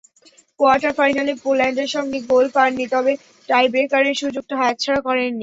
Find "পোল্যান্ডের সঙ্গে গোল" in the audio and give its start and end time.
1.43-2.45